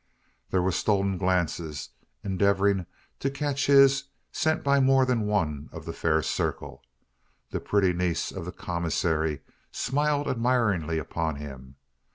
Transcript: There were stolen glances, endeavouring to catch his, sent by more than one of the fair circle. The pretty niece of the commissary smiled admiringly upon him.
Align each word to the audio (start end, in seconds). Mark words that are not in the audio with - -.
There 0.49 0.63
were 0.63 0.71
stolen 0.71 1.19
glances, 1.19 1.89
endeavouring 2.23 2.87
to 3.19 3.29
catch 3.29 3.67
his, 3.67 4.05
sent 4.31 4.63
by 4.63 4.79
more 4.79 5.05
than 5.05 5.27
one 5.27 5.69
of 5.71 5.85
the 5.85 5.93
fair 5.93 6.23
circle. 6.23 6.81
The 7.51 7.59
pretty 7.59 7.93
niece 7.93 8.31
of 8.31 8.45
the 8.45 8.51
commissary 8.51 9.41
smiled 9.71 10.27
admiringly 10.27 10.97
upon 10.97 11.35
him. 11.35 11.75